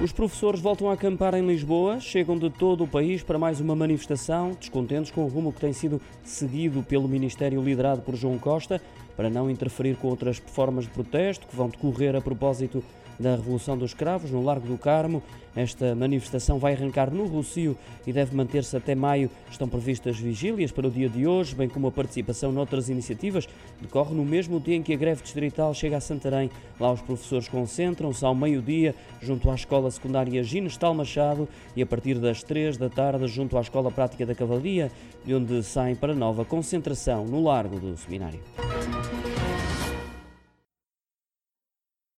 [0.00, 3.74] Os professores voltam a acampar em Lisboa, chegam de todo o país para mais uma
[3.74, 8.80] manifestação, descontentes com o rumo que tem sido seguido pelo Ministério liderado por João Costa,
[9.18, 12.84] para não interferir com outras formas de protesto que vão decorrer a propósito
[13.18, 15.22] da Revolução dos Cravos, no Largo do Carmo.
[15.56, 19.28] Esta manifestação vai arrancar no Rocio e deve manter-se até maio.
[19.50, 23.48] Estão previstas vigílias para o dia de hoje, bem como a participação noutras iniciativas.
[23.80, 26.48] Decorre no mesmo dia em que a greve distrital chega a Santarém.
[26.78, 32.20] Lá os professores concentram-se ao meio-dia junto à Escola Secundária Ginestal Machado e a partir
[32.20, 34.92] das três da tarde junto à Escola Prática da Cavalaria,
[35.24, 38.40] de onde saem para nova concentração no Largo do Seminário.
[39.10, 39.97] ああ。